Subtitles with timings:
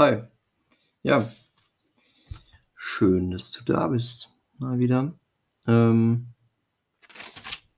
[0.00, 0.22] Hi.
[1.02, 1.30] Ja,
[2.74, 4.30] schön, dass du da bist.
[4.56, 5.12] Mal wieder.
[5.66, 6.28] Ähm,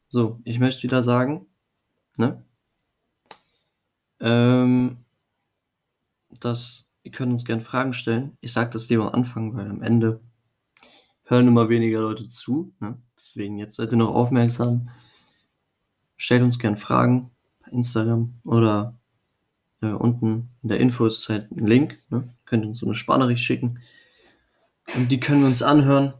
[0.08, 1.46] so, ich möchte wieder sagen,
[2.16, 2.44] ne?
[4.20, 4.98] Ähm,
[6.38, 8.38] dass ihr könnt uns gerne Fragen stellen.
[8.40, 10.20] Ich sage das lieber am Anfang, weil am Ende
[11.24, 12.72] hören immer weniger Leute zu.
[12.78, 13.02] Ne?
[13.16, 14.90] Deswegen jetzt seid ihr noch aufmerksam.
[16.16, 17.32] Stellt uns gerne Fragen
[17.64, 18.96] bei Instagram oder
[19.82, 21.98] äh, unten in der Info ist halt ein Link.
[22.10, 22.32] Ne?
[22.46, 23.80] Könnt uns so eine Sparnachricht schicken.
[24.96, 26.14] Und die können wir uns anhören.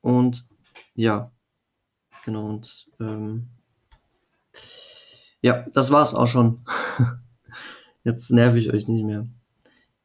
[0.00, 0.48] Und
[0.94, 1.30] ja,
[2.24, 2.48] genau.
[2.48, 3.48] Und ähm,
[5.42, 6.64] ja, das war's auch schon.
[8.04, 9.26] Jetzt nerv ich euch nicht mehr.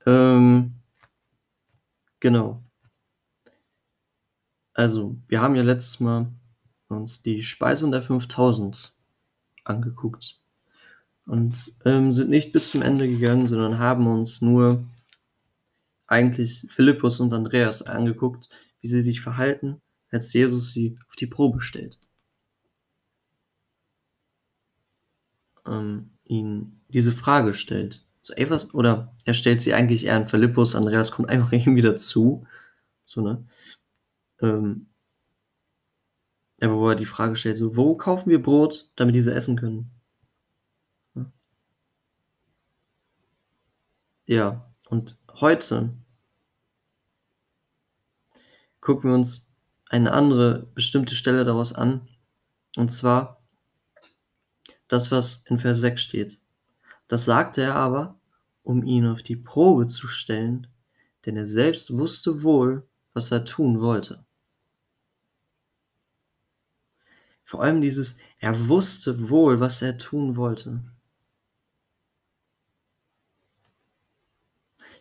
[0.06, 0.74] Ähm,
[2.20, 2.64] genau.
[4.74, 6.28] Also, wir haben ja letztes Mal
[6.88, 8.96] uns die Speisung der 5000
[9.64, 10.41] angeguckt
[11.26, 14.84] und ähm, sind nicht bis zum Ende gegangen, sondern haben uns nur
[16.08, 18.50] eigentlich Philippus und Andreas angeguckt,
[18.82, 22.00] wie sie sich verhalten, als Jesus sie auf die Probe stellt.
[25.66, 28.04] Ähm, ihn diese Frage stellt.
[28.22, 31.82] So, ey, was, oder er stellt sie eigentlich eher an Philippus, Andreas kommt einfach irgendwie
[31.82, 32.46] dazu.
[33.06, 33.46] So, ne?
[34.42, 34.88] Ähm,
[36.62, 39.92] aber wo er die Frage stellt, so, wo kaufen wir Brot, damit diese essen können?
[44.32, 45.94] Ja, und heute
[48.80, 49.52] gucken wir uns
[49.90, 52.08] eine andere bestimmte Stelle daraus an.
[52.78, 53.44] Und zwar
[54.88, 56.40] das, was in Vers 6 steht.
[57.10, 58.22] Das sagte er aber,
[58.64, 60.68] um ihn auf die Probe zu stellen,
[61.26, 64.24] denn er selbst wusste wohl, was er tun wollte.
[67.44, 70.82] Vor allem dieses, er wusste wohl, was er tun wollte.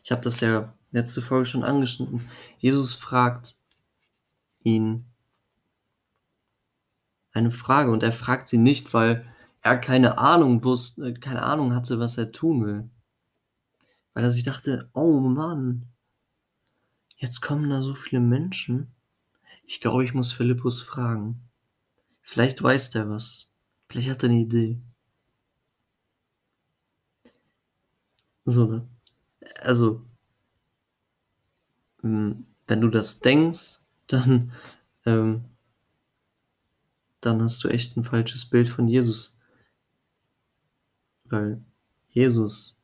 [0.02, 2.28] Ich habe das ja letzte Folge schon angeschnitten.
[2.58, 3.56] Jesus fragt
[4.62, 5.04] ihn
[7.32, 9.26] eine Frage und er fragt sie nicht, weil
[9.62, 12.90] er keine Ahnung wusste, keine Ahnung hatte, was er tun will.
[14.14, 15.86] Weil er sich dachte, oh Mann,
[17.16, 18.92] jetzt kommen da so viele Menschen.
[19.64, 21.48] Ich glaube, ich muss Philippus fragen.
[22.22, 23.50] Vielleicht weiß der was.
[23.88, 24.80] Vielleicht hat er eine Idee.
[28.44, 28.88] So, ne?
[29.60, 30.02] Also,
[32.02, 34.52] hm, wenn du das denkst, dann,
[35.04, 35.44] ähm,
[37.20, 39.38] dann hast du echt ein falsches Bild von Jesus.
[41.24, 41.62] Weil
[42.08, 42.78] Jesus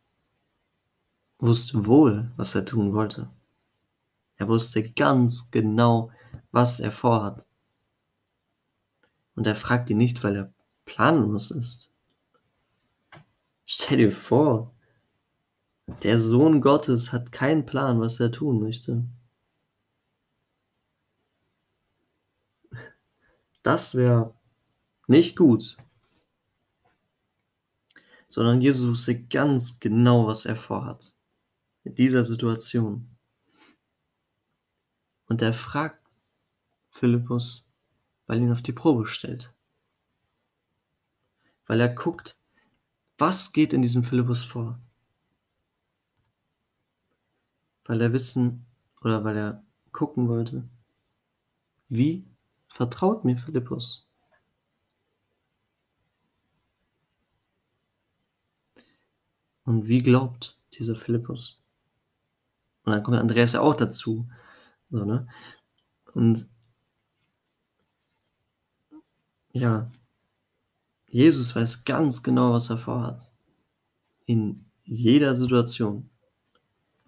[1.38, 3.31] wusste wohl, was er tun wollte.
[4.36, 6.10] Er wusste ganz genau,
[6.50, 7.44] was er vorhat.
[9.34, 10.53] Und er fragt ihn nicht, weil er
[10.84, 11.91] planlos ist.
[13.65, 14.75] Stell dir vor,
[15.86, 19.04] der Sohn Gottes hat keinen Plan, was er tun möchte.
[23.62, 24.34] Das wäre
[25.06, 25.76] nicht gut.
[28.28, 31.14] Sondern Jesus wusste ganz genau, was er vorhat.
[31.84, 33.08] In dieser Situation.
[35.26, 36.04] Und er fragt
[36.91, 37.68] Philippus,
[38.26, 39.53] weil ihn auf die Probe stellt.
[41.66, 42.36] Weil er guckt,
[43.18, 44.80] was geht in diesem Philippus vor.
[47.86, 48.66] Weil er wissen
[49.00, 50.69] oder weil er gucken wollte,
[51.88, 52.24] wie
[52.76, 54.06] Vertraut mir, Philippus.
[59.64, 61.58] Und wie glaubt dieser Philippus?
[62.84, 64.28] Und dann kommt Andreas ja auch dazu.
[64.91, 65.26] So, ne?
[66.12, 66.47] Und
[69.53, 69.91] ja,
[71.08, 73.32] Jesus weiß ganz genau, was er vorhat.
[74.26, 76.10] In jeder Situation.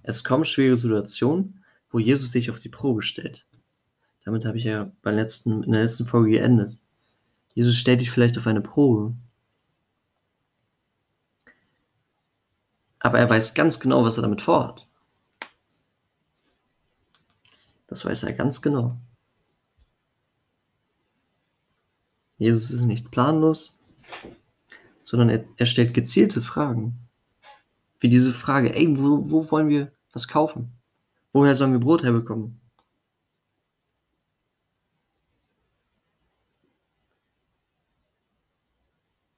[0.03, 3.47] Es kommen schwere Situationen, wo Jesus sich auf die Probe stellt.
[4.25, 6.79] Damit habe ich ja beim letzten, in der letzten Folge geendet.
[7.55, 9.15] Jesus stellt dich vielleicht auf eine Probe.
[12.99, 14.89] Aber er weiß ganz genau, was er damit vorhat.
[17.87, 18.99] Das weiß er ganz genau.
[22.37, 23.81] Jesus ist nicht planlos,
[25.03, 26.99] sondern er, er stellt gezielte Fragen.
[27.99, 30.73] Wie diese Frage, ey, wo, wo wollen wir was kaufen?
[31.33, 32.61] Woher sollen wir Brot herbekommen?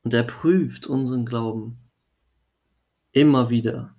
[0.02, 1.76] Und er prüft unseren Glauben
[3.12, 3.94] immer wieder.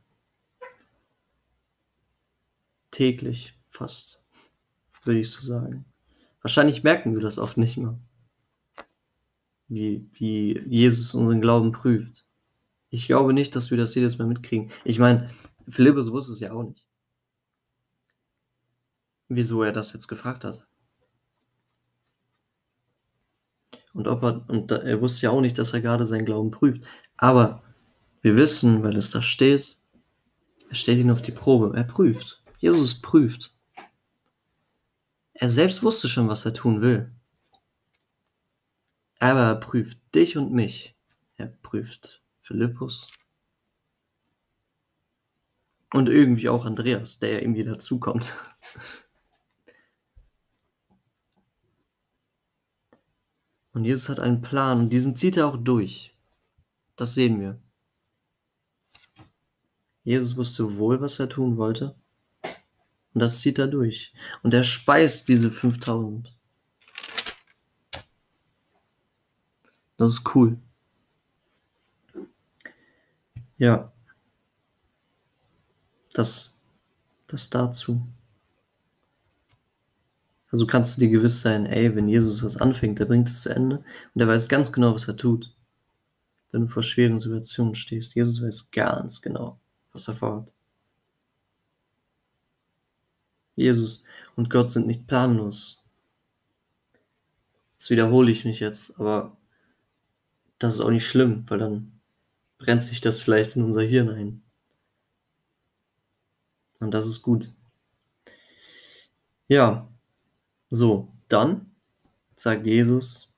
[2.90, 4.24] Täglich fast,
[5.04, 5.86] würde ich so sagen.
[6.42, 8.00] Wahrscheinlich merken wir das oft nicht mehr,
[9.68, 12.26] wie, wie Jesus unseren Glauben prüft.
[12.90, 14.72] Ich glaube nicht, dass wir das jedes Mal mitkriegen.
[14.84, 15.30] Ich meine,
[15.72, 16.86] Philippus wusste es ja auch nicht.
[19.30, 20.66] Wieso er das jetzt gefragt hat.
[23.94, 26.84] Und ob er, und er wusste ja auch nicht, dass er gerade seinen Glauben prüft.
[27.18, 27.64] Aber
[28.22, 29.78] wir wissen, weil es da steht,
[30.70, 31.76] er stellt ihn auf die Probe.
[31.76, 32.42] Er prüft.
[32.60, 33.54] Jesus prüft.
[35.34, 37.12] Er selbst wusste schon, was er tun will.
[39.20, 40.96] Aber er prüft dich und mich.
[41.36, 43.08] Er prüft Philippus.
[45.94, 48.36] Und irgendwie auch Andreas, der ja irgendwie dazukommt.
[53.74, 56.14] Und Jesus hat einen Plan und diesen zieht er auch durch.
[56.96, 57.60] Das sehen wir.
[60.04, 61.96] Jesus wusste wohl, was er tun wollte.
[63.14, 64.14] Und das zieht er durch.
[64.44, 66.36] Und er speist diese 5000.
[69.98, 70.58] Das ist cool.
[73.58, 73.92] Ja.
[76.14, 76.60] Das,
[77.28, 78.02] das dazu.
[80.52, 83.50] Also kannst du dir gewiss sein, ey, wenn Jesus was anfängt, der bringt es zu
[83.50, 85.54] Ende und er weiß ganz genau, was er tut.
[86.52, 89.60] Wenn du vor schweren Situationen stehst, Jesus weiß ganz genau,
[89.94, 90.52] was er vorhat.
[93.56, 94.04] Jesus
[94.36, 95.82] und Gott sind nicht planlos.
[97.78, 99.38] Das wiederhole ich mich jetzt, aber
[100.60, 102.02] das ist auch nicht schlimm, weil dann
[102.58, 104.44] brennt sich das vielleicht in unser Hirn ein.
[106.82, 107.50] Und das ist gut.
[109.48, 109.88] Ja,
[110.70, 111.72] so, dann
[112.36, 113.32] sagt Jesus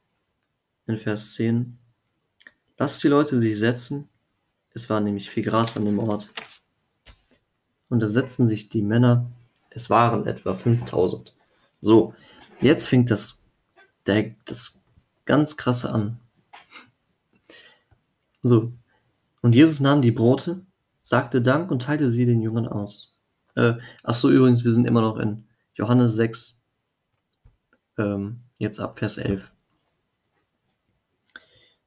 [0.88, 1.78] in Vers 10,
[2.78, 4.10] lasst die Leute sich setzen.
[4.74, 6.31] Es war nämlich viel Gras an dem Ort.
[7.90, 9.30] Und da setzten sich die Männer.
[9.69, 11.34] Es waren etwa 5000.
[11.81, 12.16] So,
[12.62, 13.45] jetzt fängt das,
[14.06, 14.84] der, das
[15.25, 16.19] ganz krasse an.
[18.42, 18.72] So,
[19.42, 20.62] und Jesus nahm die Brote,
[21.01, 23.12] sagte Dank und teilte sie den Jüngern aus.
[23.55, 23.73] Äh,
[24.03, 25.45] ach so, übrigens, wir sind immer noch in
[25.75, 26.61] Johannes 6,
[27.97, 29.51] ähm, jetzt ab Vers 11.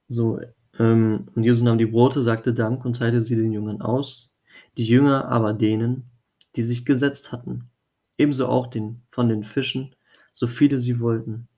[0.09, 0.41] So,
[0.79, 4.35] ähm, und Jesus nahm die Brote, sagte Dank und teilte sie den Jüngern aus,
[4.77, 6.11] die Jünger aber denen,
[6.55, 7.71] die sich gesetzt hatten,
[8.19, 9.95] ebenso auch den, von den Fischen,
[10.33, 11.49] so viele sie wollten.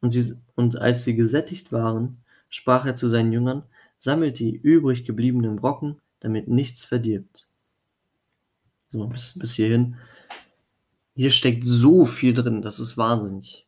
[0.00, 3.64] Und, sie, und als sie gesättigt waren, sprach er zu seinen Jüngern,
[3.98, 7.48] sammelt die übrig gebliebenen Brocken, damit nichts verdirbt.
[8.92, 9.96] So, bis, bis hierhin.
[11.14, 13.66] Hier steckt so viel drin, das ist wahnsinnig.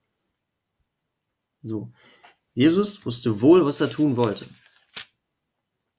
[1.63, 1.91] So.
[2.53, 4.45] Jesus wusste wohl, was er tun wollte.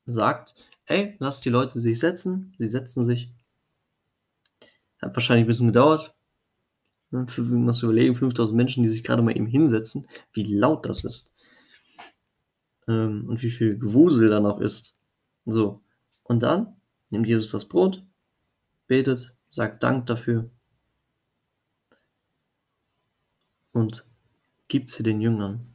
[0.06, 0.54] Sagt,
[0.86, 2.54] ey, lass die Leute sich setzen.
[2.60, 3.32] Sie setzen sich.
[5.02, 6.14] Hat wahrscheinlich ein bisschen gedauert.
[7.10, 7.26] Man
[7.66, 11.34] muss überlegen, 5000 Menschen, die sich gerade mal eben hinsetzen, wie laut das ist.
[12.88, 15.00] Ähm, und wie viel Gewusel da noch ist.
[15.48, 15.82] So.
[16.22, 16.76] Und dann
[17.10, 18.06] nimmt Jesus das Brot,
[18.88, 20.50] betet, sagt Dank dafür
[23.72, 24.06] und
[24.68, 25.68] gibt sie den Jüngern.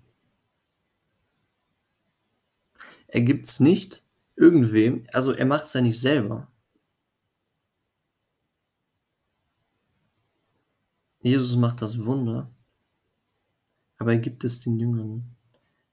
[3.08, 4.02] Er gibt es nicht
[4.36, 6.50] irgendwem, also er macht es ja nicht selber.
[11.18, 12.50] Jesus macht das Wunder,
[13.98, 15.36] aber er gibt es den Jüngern.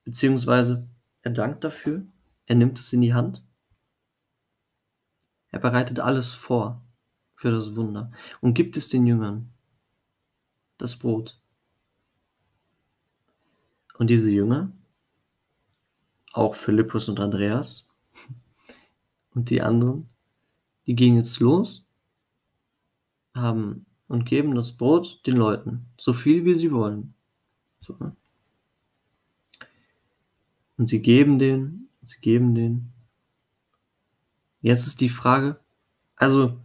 [0.05, 0.87] Beziehungsweise
[1.23, 2.05] er dankt dafür,
[2.45, 3.43] er nimmt es in die Hand,
[5.49, 6.86] er bereitet alles vor
[7.37, 9.49] für das Wunder und gibt es den Jüngern.
[10.77, 11.39] Das Brot.
[13.97, 14.71] Und diese Jünger,
[16.33, 17.87] auch Philippus und Andreas
[19.33, 20.09] und die anderen,
[20.85, 21.85] die gehen jetzt los
[23.33, 27.13] haben und geben das Brot den Leuten, so viel wie sie wollen.
[27.79, 28.15] So, ne?
[30.77, 32.93] Und sie geben den, sie geben den.
[34.61, 35.59] Jetzt ist die Frage,
[36.15, 36.59] also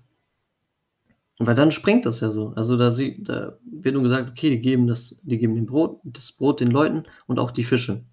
[1.47, 2.53] weil dann sprengt das ja so.
[2.57, 6.01] Also da, sie, da wird nur gesagt, okay, die geben das, die geben den Brot,
[6.05, 8.05] das Brot den Leuten und auch die Fische.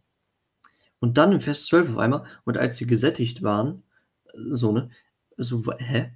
[1.00, 3.84] Und dann im Vers 12 auf einmal, und als sie gesättigt waren,
[4.34, 4.90] so, ne,
[5.38, 6.12] so, hä?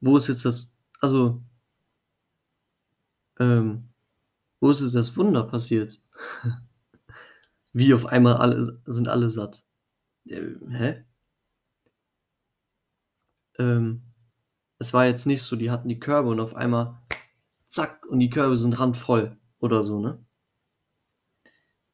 [0.00, 1.42] Wo ist jetzt das, also,
[3.38, 3.88] ähm,
[4.60, 6.00] wo ist jetzt das Wunder passiert?
[7.72, 9.64] Wie auf einmal alle, sind alle satt?
[10.26, 11.04] Äh, hä?
[13.58, 14.02] Ähm,
[14.82, 16.98] es war jetzt nicht so, die hatten die Körbe und auf einmal
[17.68, 20.18] zack und die Körbe sind randvoll oder so, ne?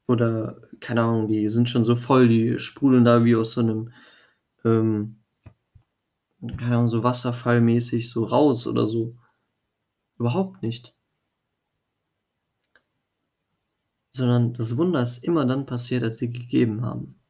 [0.07, 3.92] Oder keine Ahnung, die sind schon so voll, die sprudeln da wie aus so einem,
[4.64, 5.21] ähm,
[6.40, 9.18] keine Ahnung, so wasserfallmäßig so raus oder so.
[10.18, 10.97] Überhaupt nicht.
[14.11, 17.21] Sondern das Wunder ist immer dann passiert, als sie gegeben haben.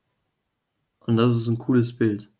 [1.00, 2.30] Und das ist ein cooles Bild.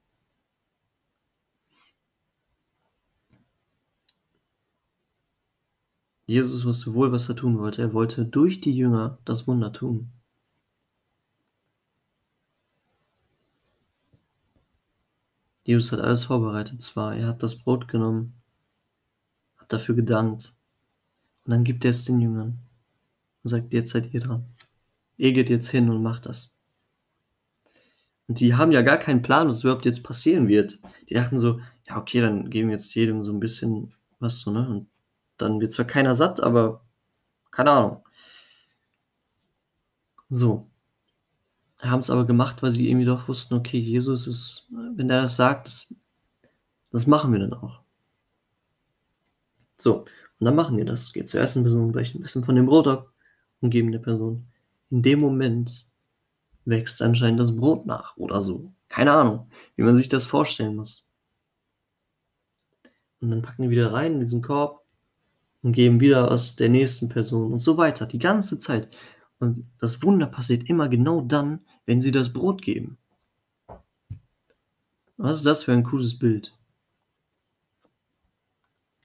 [6.28, 7.80] Jesus wusste wohl, was er tun wollte.
[7.80, 10.12] Er wollte durch die Jünger das Wunder tun.
[15.64, 18.34] Jesus hat alles vorbereitet zwar, er hat das Brot genommen,
[19.56, 20.54] hat dafür gedankt
[21.44, 22.58] und dann gibt er es den Jüngern
[23.42, 24.44] und sagt, jetzt seid ihr dran.
[25.16, 26.54] Ihr geht jetzt hin und macht das.
[28.28, 30.78] Und die haben ja gar keinen Plan, was überhaupt jetzt passieren wird.
[31.08, 34.50] Die dachten so, ja, okay, dann geben wir jetzt jedem so ein bisschen was so,
[34.50, 34.68] ne?
[34.68, 34.88] Und
[35.38, 36.82] dann wird zwar keiner satt, aber
[37.50, 38.04] keine Ahnung.
[40.28, 40.68] So.
[41.78, 45.36] Haben es aber gemacht, weil sie irgendwie doch wussten, okay, Jesus ist, wenn er das
[45.36, 45.94] sagt, das,
[46.90, 47.80] das machen wir dann auch.
[49.76, 50.04] So,
[50.40, 51.12] und dann machen wir das.
[51.12, 53.12] Geht zur ersten Person, brechen ein bisschen von dem Brot ab
[53.60, 54.46] und geben der Person.
[54.90, 55.86] In dem Moment
[56.64, 58.72] wächst anscheinend das Brot nach oder so.
[58.88, 61.10] Keine Ahnung, wie man sich das vorstellen muss.
[63.20, 64.84] Und dann packen die wieder rein in diesen Korb
[65.62, 68.96] und geben wieder aus der nächsten Person und so weiter, die ganze Zeit.
[69.38, 72.98] Und das Wunder passiert immer genau dann, wenn sie das Brot geben.
[75.16, 76.56] Was ist das für ein cooles Bild?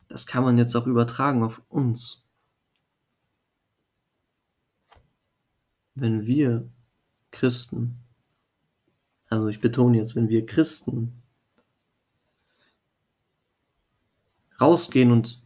[0.07, 2.23] Das kann man jetzt auch übertragen auf uns.
[5.95, 6.69] Wenn wir
[7.31, 7.97] Christen,
[9.27, 11.23] also ich betone jetzt, wenn wir Christen
[14.61, 15.42] rausgehen und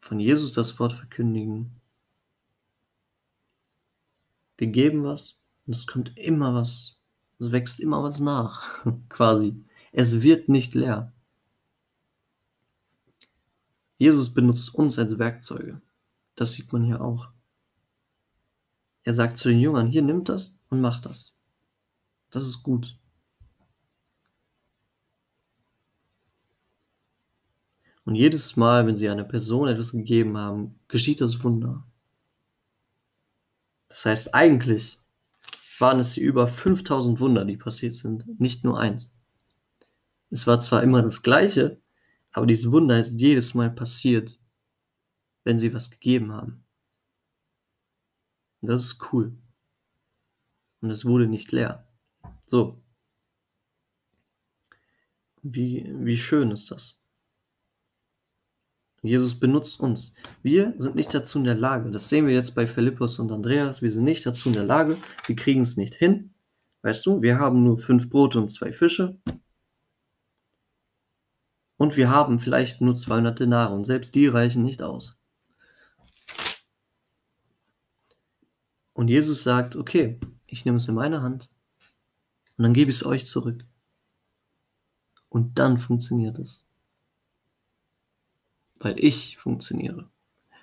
[0.00, 1.80] von Jesus das Wort verkündigen,
[4.56, 6.98] wir geben was und es kommt immer was,
[7.38, 9.64] es wächst immer was nach, quasi.
[9.92, 11.12] Es wird nicht leer.
[13.96, 15.80] Jesus benutzt uns als Werkzeuge.
[16.34, 17.28] Das sieht man hier auch.
[19.02, 21.40] Er sagt zu den Jüngern, hier nimmt das und macht das.
[22.30, 22.99] Das ist gut.
[28.04, 31.84] Und jedes Mal, wenn sie einer Person etwas gegeben haben, geschieht das Wunder.
[33.88, 34.98] Das heißt, eigentlich
[35.78, 39.18] waren es über 5000 Wunder, die passiert sind, nicht nur eins.
[40.30, 41.80] Es war zwar immer das Gleiche,
[42.32, 44.38] aber dieses Wunder ist jedes Mal passiert,
[45.44, 46.64] wenn sie was gegeben haben.
[48.60, 49.36] Und das ist cool.
[50.80, 51.88] Und es wurde nicht leer.
[52.46, 52.80] So.
[55.42, 56.99] Wie, wie schön ist das?
[59.02, 60.14] Jesus benutzt uns.
[60.42, 61.90] Wir sind nicht dazu in der Lage.
[61.90, 63.80] Das sehen wir jetzt bei Philippus und Andreas.
[63.80, 64.98] Wir sind nicht dazu in der Lage.
[65.26, 66.34] Wir kriegen es nicht hin.
[66.82, 69.18] Weißt du, wir haben nur fünf Brote und zwei Fische.
[71.78, 75.16] Und wir haben vielleicht nur 200 Denare und selbst die reichen nicht aus.
[78.92, 81.50] Und Jesus sagt, okay, ich nehme es in meine Hand
[82.58, 83.64] und dann gebe ich es euch zurück.
[85.30, 86.69] Und dann funktioniert es
[88.80, 90.10] weil ich funktioniere.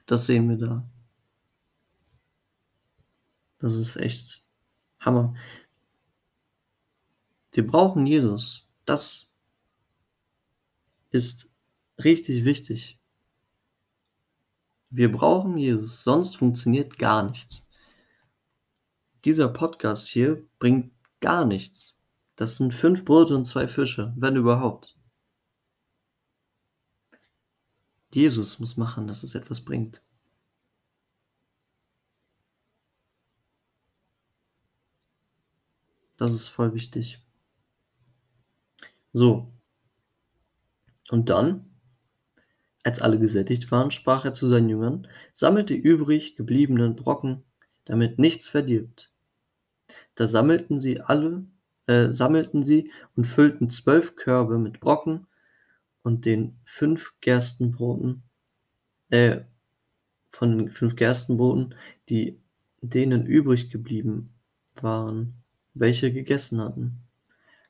[0.05, 0.89] Das sehen wir da.
[3.59, 4.43] Das ist echt
[4.99, 5.35] Hammer.
[7.51, 8.67] Wir brauchen Jesus.
[8.85, 9.35] Das
[11.11, 11.49] ist
[11.97, 12.99] richtig wichtig.
[14.89, 17.69] Wir brauchen Jesus, sonst funktioniert gar nichts.
[19.25, 21.99] Dieser Podcast hier bringt gar nichts.
[22.35, 24.95] Das sind fünf Brote und zwei Fische, wenn überhaupt.
[28.17, 30.01] Jesus muss machen, dass es etwas bringt.
[36.17, 37.21] Das ist voll wichtig.
[39.13, 39.53] So.
[41.11, 41.69] Und dann,
[42.81, 47.43] als alle gesättigt waren, sprach er zu seinen Jüngern, sammelt die übrig gebliebenen Brocken,
[47.85, 49.11] damit nichts verdirbt.
[50.15, 51.45] Da sammelten sie alle,
[51.85, 55.27] äh, sammelten sie und füllten zwölf Körbe mit Brocken
[56.07, 58.23] und den fünf Gerstenbroten,
[59.09, 59.41] äh,
[60.29, 61.75] von den fünf Gerstenbroten,
[62.07, 62.39] die
[62.81, 64.33] denen übrig geblieben
[64.75, 65.33] waren,
[65.73, 67.01] welche gegessen hatten.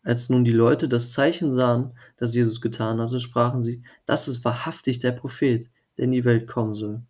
[0.04, 4.46] Als nun die Leute das Zeichen sahen, das Jesus getan hatte, sprachen sie, das ist
[4.46, 5.68] wahrhaftig der Prophet,
[5.98, 7.02] der in die Welt kommen soll.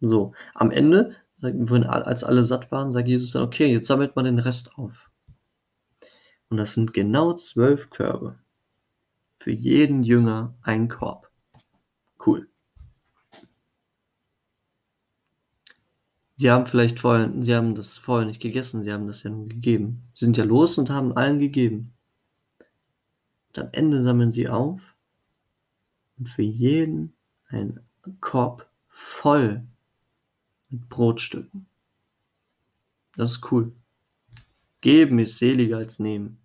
[0.00, 4.38] So, am Ende, als alle satt waren, sagt Jesus dann, okay, jetzt sammelt man den
[4.38, 5.10] Rest auf.
[6.48, 8.38] Und das sind genau zwölf Körbe
[9.46, 11.30] für jeden Jünger ein Korb.
[12.26, 12.48] Cool.
[16.34, 19.46] Sie haben vielleicht vorher, sie haben das vorher nicht gegessen, sie haben das ja nur
[19.46, 20.02] gegeben.
[20.10, 21.92] Sie sind ja los und haben allen gegeben.
[23.50, 24.96] Und am Ende sammeln sie auf
[26.18, 27.12] und für jeden
[27.46, 27.78] ein
[28.20, 29.64] Korb voll
[30.70, 31.68] mit Brotstücken.
[33.14, 33.70] Das ist cool.
[34.80, 36.40] Geben ist seliger als nehmen.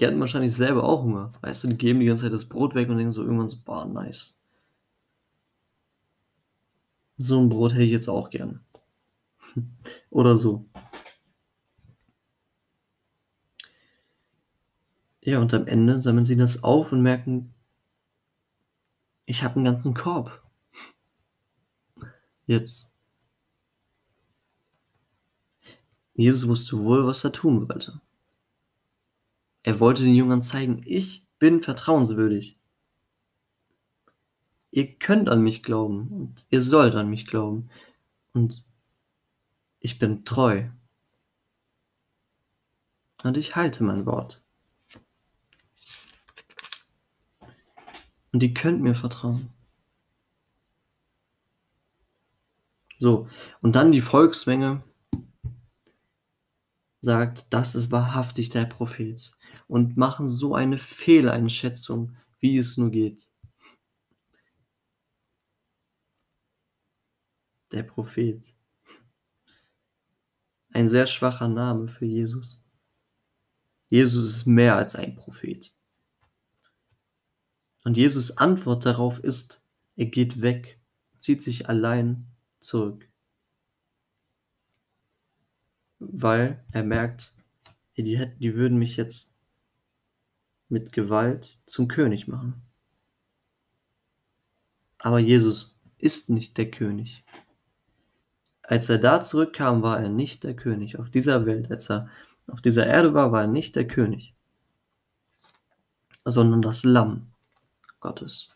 [0.00, 1.32] Die hatten wahrscheinlich selber auch Hunger.
[1.42, 3.58] Weißt du, die geben die ganze Zeit das Brot weg und denken so irgendwann so,
[3.64, 4.36] boah, nice.
[7.18, 8.60] So 'n Brot hätte ich jetzt auch gern.
[10.10, 10.66] Oder so.
[15.22, 17.52] Ja, und am Ende sammeln sie das auf und merken
[19.28, 20.42] ich habe 'n ganzen Korb.
[22.46, 22.90] Jetzt.
[26.16, 28.00] Jesus wusste wohl, was er tun wollte.
[29.62, 32.58] Er wollte den Jüngern zeigen: „Ich bin vertrauenswürdig.“
[34.70, 37.70] Ihr könnt an mich glauben und ihr sollt an mich glauben
[38.32, 38.64] und
[39.80, 40.68] ich bin treu.
[43.22, 44.42] Und ich halte mein Wort.
[48.32, 49.50] Und ihr könnt mir vertrauen.
[53.00, 53.28] So,
[53.60, 54.84] und dann die Volksmenge
[57.00, 59.32] sagt: „Das ist wahrhaftig der Prophet“
[59.68, 63.30] und machen so eine Fehleinschätzung, wie es nur geht.
[67.72, 68.54] Der Prophet.
[70.72, 72.60] Ein sehr schwacher Name für Jesus.
[73.88, 75.74] Jesus ist mehr als ein Prophet.
[77.84, 79.64] Und Jesus' Antwort darauf ist,
[79.96, 80.80] er geht weg,
[81.18, 82.26] zieht sich allein
[82.60, 83.08] zurück.
[85.98, 87.34] Weil er merkt,
[87.96, 88.02] die
[88.38, 89.39] die würden mich jetzt
[90.70, 92.62] mit Gewalt zum König machen.
[94.98, 97.24] Aber Jesus ist nicht der König.
[98.62, 101.70] Als er da zurückkam, war er nicht der König auf dieser Welt.
[101.70, 102.08] Als er
[102.46, 104.34] auf dieser Erde war, war er nicht der König.
[106.24, 107.26] Sondern das Lamm
[107.98, 108.54] Gottes.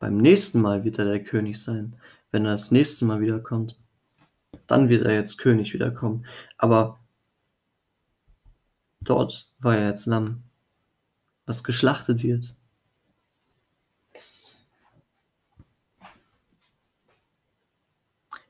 [0.00, 1.96] Beim nächsten Mal wird er der König sein,
[2.30, 3.78] wenn er das nächste Mal wiederkommt.
[4.66, 6.24] Dann wird er jetzt König wiederkommen.
[6.56, 6.98] Aber
[9.00, 10.42] dort war er jetzt Lamm,
[11.46, 12.54] was geschlachtet wird.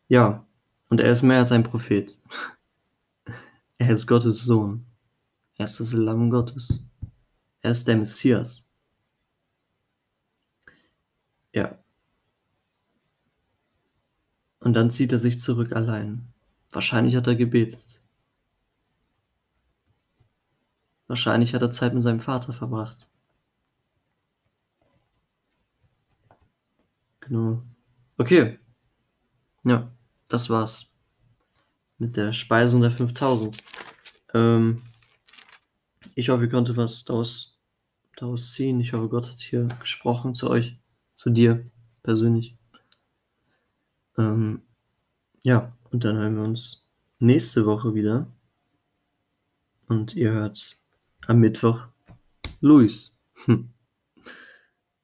[0.08, 0.44] Ja,
[0.88, 2.16] und er ist mehr als ein Prophet.
[3.80, 4.84] Er ist Gottes Sohn.
[5.56, 6.82] Er ist das Lamm Gottes.
[7.62, 8.68] Er ist der Messias.
[11.52, 11.78] Ja.
[14.58, 16.26] Und dann zieht er sich zurück allein.
[16.72, 17.87] Wahrscheinlich hat er gebetet.
[21.08, 23.08] Wahrscheinlich hat er Zeit mit seinem Vater verbracht.
[27.20, 27.62] Genau.
[28.18, 28.58] Okay.
[29.64, 29.90] Ja,
[30.28, 30.92] das war's.
[31.98, 33.56] Mit der Speisung der 5000.
[34.34, 34.76] Ähm,
[36.14, 37.58] ich hoffe, ihr konntet was daraus,
[38.16, 38.80] daraus ziehen.
[38.80, 40.78] Ich hoffe, Gott hat hier gesprochen zu euch,
[41.14, 41.70] zu dir
[42.02, 42.56] persönlich.
[44.18, 44.62] Ähm,
[45.42, 46.86] ja, und dann hören wir uns
[47.18, 48.26] nächste Woche wieder.
[49.86, 50.78] Und ihr hört
[51.28, 51.86] am Mittwoch
[52.60, 53.16] Luis.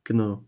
[0.05, 0.45] Genau.